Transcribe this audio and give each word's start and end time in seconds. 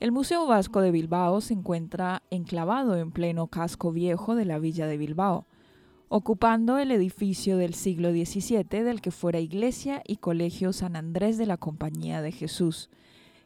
El 0.00 0.10
Museo 0.12 0.46
Vasco 0.46 0.80
de 0.80 0.90
Bilbao 0.90 1.40
se 1.40 1.54
encuentra 1.54 2.22
enclavado 2.30 2.96
en 2.96 3.12
pleno 3.12 3.46
casco 3.46 3.92
viejo 3.92 4.34
de 4.34 4.44
la 4.44 4.58
villa 4.58 4.86
de 4.86 4.96
Bilbao 4.98 5.46
ocupando 6.12 6.78
el 6.78 6.90
edificio 6.90 7.56
del 7.56 7.72
siglo 7.72 8.10
XVII 8.10 8.82
del 8.82 9.00
que 9.00 9.12
fuera 9.12 9.38
iglesia 9.38 10.02
y 10.04 10.16
colegio 10.16 10.72
San 10.72 10.96
Andrés 10.96 11.38
de 11.38 11.46
la 11.46 11.56
Compañía 11.56 12.20
de 12.20 12.32
Jesús. 12.32 12.90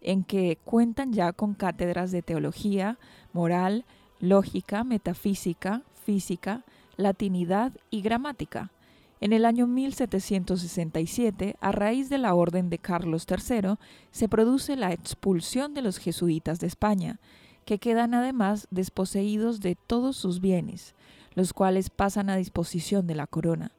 en 0.02 0.26
que 0.26 0.58
cuentan 0.66 1.14
ya 1.14 1.32
con 1.32 1.54
cátedras 1.54 2.12
de 2.12 2.22
teología, 2.22 3.00
moral, 3.32 3.86
lógica, 4.20 4.84
metafísica, 4.84 5.84
física, 6.04 6.66
latinidad 6.98 7.72
y 7.92 8.02
gramática. 8.02 8.74
En 9.22 9.34
el 9.34 9.44
año 9.46 9.68
1767, 9.68 11.58
a 11.60 11.72
raíz 11.74 12.10
de 12.10 12.18
la 12.18 12.34
orden 12.34 12.70
de 12.70 12.78
Carlos 12.78 13.28
III, 13.30 13.76
se 14.12 14.30
produce 14.30 14.78
la 14.78 14.94
expulsión 14.94 15.74
de 15.74 15.82
los 15.82 15.98
jesuitas 15.98 16.60
de 16.62 16.68
España, 16.68 17.20
que 17.66 17.80
quedan 17.80 18.14
además 18.14 18.68
desposeídos 18.72 19.60
de 19.60 19.76
todos 19.76 20.16
sus 20.16 20.40
bienes, 20.40 20.96
los 21.36 21.52
cuales 21.52 21.90
pasan 21.90 22.30
a 22.30 22.38
disposición 22.38 23.08
de 23.08 23.16
la 23.16 23.28
corona. 23.28 23.74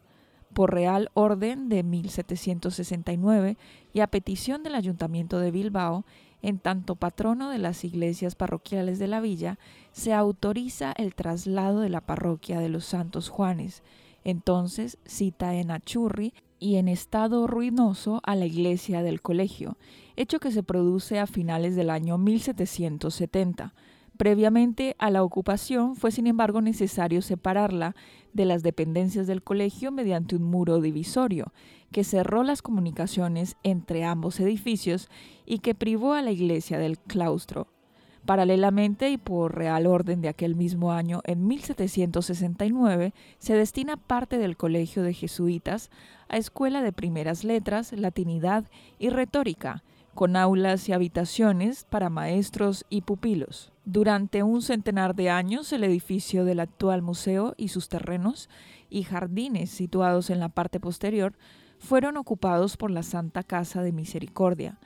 Por 0.52 0.74
real 0.74 1.10
orden 1.14 1.68
de 1.70 1.84
1769 1.84 3.56
y 3.94 4.00
a 4.00 4.08
petición 4.08 4.62
del 4.62 4.74
Ayuntamiento 4.74 5.38
de 5.38 5.50
Bilbao, 5.50 6.04
en 6.42 6.58
tanto 6.58 6.96
patrono 6.96 7.50
de 7.50 7.58
las 7.58 7.84
iglesias 7.84 8.34
parroquiales 8.34 8.98
de 8.98 9.06
la 9.06 9.20
villa, 9.20 9.58
se 9.92 10.12
autoriza 10.12 10.92
el 10.92 11.14
traslado 11.14 11.80
de 11.80 11.88
la 11.88 12.00
parroquia 12.00 12.60
de 12.60 12.68
los 12.68 12.84
Santos 12.84 13.28
Juanes, 13.28 13.82
entonces 14.24 14.98
cita 15.04 15.54
en 15.54 15.70
Achurri 15.70 16.34
y 16.58 16.76
en 16.76 16.88
estado 16.88 17.46
ruinoso 17.46 18.20
a 18.24 18.36
la 18.36 18.46
iglesia 18.46 19.02
del 19.02 19.22
colegio, 19.22 19.78
hecho 20.16 20.38
que 20.38 20.52
se 20.52 20.62
produce 20.62 21.18
a 21.18 21.26
finales 21.26 21.74
del 21.74 21.90
año 21.90 22.18
1770. 22.18 23.74
Previamente 24.18 24.96
a 24.98 25.08
la 25.08 25.22
ocupación 25.22 25.96
fue 25.96 26.10
sin 26.12 26.26
embargo 26.26 26.60
necesario 26.60 27.22
separarla 27.22 27.96
de 28.34 28.44
las 28.44 28.62
dependencias 28.62 29.26
del 29.26 29.42
colegio 29.42 29.90
mediante 29.92 30.36
un 30.36 30.42
muro 30.42 30.82
divisorio, 30.82 31.54
que 31.90 32.04
cerró 32.04 32.42
las 32.42 32.60
comunicaciones 32.60 33.56
entre 33.62 34.04
ambos 34.04 34.38
edificios 34.38 35.08
y 35.46 35.60
que 35.60 35.74
privó 35.74 36.12
a 36.12 36.20
la 36.20 36.32
iglesia 36.32 36.78
del 36.78 36.98
claustro. 36.98 37.68
Paralelamente 38.26 39.10
y 39.10 39.16
por 39.16 39.56
real 39.56 39.86
orden 39.86 40.20
de 40.20 40.28
aquel 40.28 40.54
mismo 40.54 40.92
año, 40.92 41.20
en 41.24 41.46
1769, 41.46 43.14
se 43.38 43.54
destina 43.54 43.96
parte 43.96 44.38
del 44.38 44.56
Colegio 44.56 45.02
de 45.02 45.14
Jesuitas 45.14 45.90
a 46.28 46.36
Escuela 46.36 46.82
de 46.82 46.92
Primeras 46.92 47.44
Letras, 47.44 47.92
Latinidad 47.92 48.64
y 48.98 49.08
Retórica, 49.08 49.82
con 50.14 50.36
aulas 50.36 50.88
y 50.88 50.92
habitaciones 50.92 51.84
para 51.88 52.10
maestros 52.10 52.84
y 52.90 53.02
pupilos. 53.02 53.72
Durante 53.84 54.42
un 54.42 54.62
centenar 54.62 55.14
de 55.14 55.30
años, 55.30 55.72
el 55.72 55.82
edificio 55.84 56.44
del 56.44 56.60
actual 56.60 57.02
museo 57.02 57.54
y 57.56 57.68
sus 57.68 57.88
terrenos 57.88 58.48
y 58.90 59.04
jardines 59.04 59.70
situados 59.70 60.30
en 60.30 60.40
la 60.40 60.48
parte 60.48 60.78
posterior 60.78 61.32
fueron 61.78 62.16
ocupados 62.16 62.76
por 62.76 62.90
la 62.90 63.02
Santa 63.02 63.42
Casa 63.42 63.82
de 63.82 63.92
Misericordia, 63.92 64.78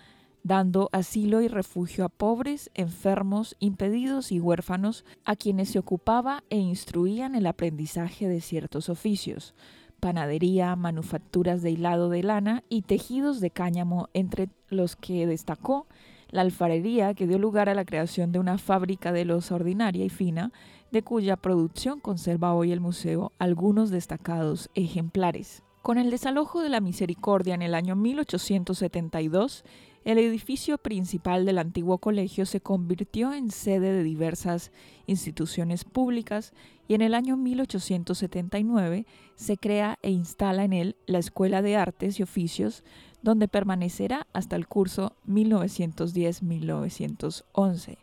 dando 0.45 0.91
asilo 0.93 1.41
y 1.41 1.49
refugio 1.49 2.05
a 2.05 2.09
pobres, 2.11 2.71
enfermos, 2.75 3.57
impedidos 3.59 4.31
y 4.31 4.39
huérfanos, 4.39 5.05
a 5.25 5.35
quienes 5.35 5.71
se 5.71 5.79
ocupaba 5.79 6.45
e 6.51 6.59
instruían 6.59 7.35
el 7.35 7.47
aprendizaje 7.47 8.29
de 8.29 8.43
ciertos 8.43 8.91
oficios, 8.91 9.55
panadería, 10.01 10.77
manufacturas 10.77 11.63
de 11.63 11.71
hilado 11.71 12.11
de 12.11 12.23
lana 12.23 12.63
y 12.69 12.83
tejidos 12.83 13.41
de 13.41 13.51
cáñamo, 13.51 14.11
entre 14.13 14.51
los 14.69 14.97
que 14.97 15.27
destacó 15.27 15.87
la 16.29 16.43
alfarería 16.43 17.15
que 17.15 17.27
dio 17.27 17.39
lugar 17.39 17.71
a 17.71 17.75
la 17.75 17.87
creación 17.87 18.31
de 18.31 18.39
una 18.39 18.59
fábrica 18.59 19.13
de 19.13 19.25
loza 19.25 19.55
ordinaria 19.55 20.05
y 20.05 20.11
fina, 20.11 20.53
de 20.93 21.03
cuya 21.03 21.37
producción 21.37 22.01
conserva 22.01 22.55
hoy 22.55 22.71
el 22.71 22.81
museo 22.81 23.33
algunos 23.39 23.91
destacados 23.91 24.69
ejemplares. 24.75 25.63
Con 25.85 25.99
el 25.99 26.11
desalojo 26.11 26.63
de 26.63 26.71
la 26.71 26.81
Misericordia 26.81 27.55
en 27.55 27.61
el 27.61 27.75
año 27.75 27.95
1872, 27.95 29.65
el 30.07 30.17
edificio 30.17 30.79
principal 30.79 31.45
del 31.45 31.59
antiguo 31.59 31.99
colegio 31.99 32.47
se 32.47 32.63
convirtió 32.63 33.35
en 33.35 33.51
sede 33.51 33.93
de 33.93 34.03
diversas 34.03 34.73
instituciones 35.07 35.85
públicas 35.85 36.55
y 36.89 36.95
en 36.95 37.03
el 37.03 37.13
año 37.13 37.37
1879 37.37 39.05
se 39.37 39.59
crea 39.59 39.99
e 40.01 40.11
instala 40.11 40.65
en 40.65 40.73
él 40.73 40.97
la 41.05 41.19
Escuela 41.19 41.61
de 41.61 41.77
Artes 41.77 42.19
y 42.19 42.23
Oficios, 42.23 42.83
donde 43.21 43.47
permanecerá 43.47 44.27
hasta 44.33 44.57
el 44.57 44.67
curso 44.67 45.15
1910-1911. 45.29 47.99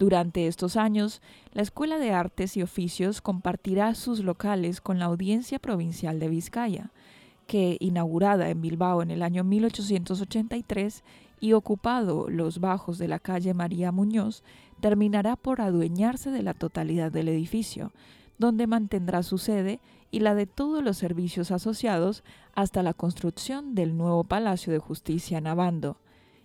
Durante 0.00 0.48
estos 0.48 0.76
años, 0.76 1.22
la 1.52 1.62
Escuela 1.62 2.00
de 2.00 2.10
Artes 2.10 2.56
y 2.56 2.62
Oficios 2.62 3.20
compartirá 3.20 3.94
sus 3.94 4.18
locales 4.18 4.80
con 4.80 4.98
la 4.98 5.04
Audiencia 5.04 5.60
Provincial 5.60 6.18
de 6.18 6.28
Vizcaya, 6.28 6.90
que, 7.50 7.76
inaugurada 7.80 8.48
en 8.48 8.60
Bilbao 8.60 9.02
en 9.02 9.10
el 9.10 9.24
año 9.24 9.42
1883, 9.42 11.02
y 11.40 11.54
ocupado 11.54 12.30
los 12.30 12.60
bajos 12.60 12.96
de 12.96 13.08
la 13.08 13.18
calle 13.18 13.54
María 13.54 13.90
Muñoz, 13.90 14.44
terminará 14.78 15.34
por 15.34 15.60
adueñarse 15.60 16.30
de 16.30 16.44
la 16.44 16.54
totalidad 16.54 17.10
del 17.10 17.26
edificio, 17.26 17.90
donde 18.38 18.68
mantendrá 18.68 19.24
su 19.24 19.36
sede 19.36 19.80
y 20.12 20.20
la 20.20 20.36
de 20.36 20.46
todos 20.46 20.84
los 20.84 20.96
servicios 20.98 21.50
asociados 21.50 22.22
hasta 22.54 22.84
la 22.84 22.94
construcción 22.94 23.74
del 23.74 23.96
nuevo 23.96 24.22
Palacio 24.22 24.72
de 24.72 24.78
Justicia 24.78 25.38
en 25.38 25.48
Abando. 25.48 25.96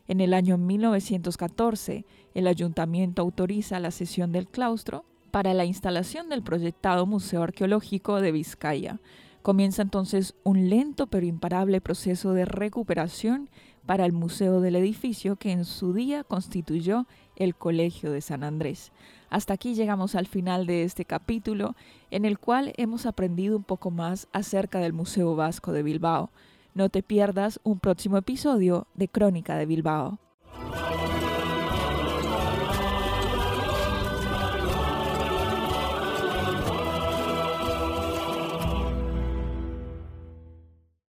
En 0.07 0.21
el 0.21 0.33
año 0.33 0.57
1914, 0.57 2.03
el 2.33 2.47
ayuntamiento 2.47 3.21
autoriza 3.21 3.79
la 3.79 3.91
cesión 3.91 4.31
del 4.31 4.47
claustro 4.47 5.05
para 5.29 5.53
la 5.53 5.65
instalación 5.65 6.29
del 6.29 6.41
proyectado 6.41 7.05
Museo 7.05 7.43
Arqueológico 7.43 8.21
de 8.21 8.31
Vizcaya, 8.31 8.99
Comienza 9.45 9.83
entonces 9.83 10.33
un 10.43 10.71
lento 10.71 11.05
pero 11.05 11.27
imparable 11.27 11.79
proceso 11.79 12.33
de 12.33 12.45
recuperación 12.45 13.47
para 13.85 14.07
el 14.07 14.11
museo 14.11 14.59
del 14.59 14.75
edificio 14.75 15.35
que 15.35 15.51
en 15.51 15.65
su 15.65 15.93
día 15.93 16.23
constituyó 16.23 17.05
el 17.35 17.53
Colegio 17.53 18.11
de 18.11 18.21
San 18.21 18.43
Andrés. 18.43 18.91
Hasta 19.29 19.53
aquí 19.53 19.75
llegamos 19.75 20.15
al 20.15 20.25
final 20.25 20.65
de 20.65 20.81
este 20.81 21.05
capítulo 21.05 21.75
en 22.09 22.25
el 22.25 22.39
cual 22.39 22.73
hemos 22.77 23.05
aprendido 23.05 23.55
un 23.55 23.63
poco 23.63 23.91
más 23.91 24.27
acerca 24.33 24.79
del 24.79 24.93
Museo 24.93 25.35
Vasco 25.35 25.73
de 25.73 25.83
Bilbao. 25.83 26.31
No 26.73 26.89
te 26.89 27.03
pierdas 27.03 27.59
un 27.61 27.79
próximo 27.79 28.17
episodio 28.17 28.87
de 28.95 29.09
Crónica 29.09 29.57
de 29.57 29.67
Bilbao. 29.67 30.17